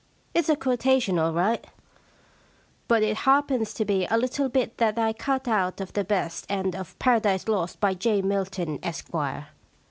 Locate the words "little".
4.17-4.49